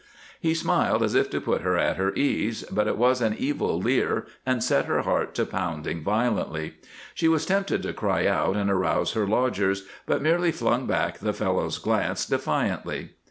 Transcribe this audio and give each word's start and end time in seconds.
He 0.39 0.55
smiled 0.55 1.03
as 1.03 1.13
if 1.13 1.29
to 1.29 1.39
put 1.39 1.61
her 1.61 1.77
at 1.77 1.97
her 1.97 2.11
ease, 2.15 2.63
but 2.71 2.87
it 2.87 2.97
was 2.97 3.21
an 3.21 3.35
evil 3.37 3.79
leer 3.79 4.25
and 4.47 4.63
set 4.63 4.85
her 4.85 5.03
heart 5.03 5.35
to 5.35 5.45
pounding 5.45 6.01
violently. 6.01 6.73
She 7.13 7.27
was 7.27 7.45
tempted 7.45 7.83
to 7.83 7.93
cry 7.93 8.25
out 8.25 8.55
and 8.57 8.71
arouse 8.71 9.11
her 9.13 9.27
lodgers, 9.27 9.85
but 10.07 10.23
merely 10.23 10.51
flung 10.51 10.87
back 10.87 11.19
the 11.19 11.33
fellow's 11.33 11.77
glance 11.77 12.25
defiantly. 12.25 13.11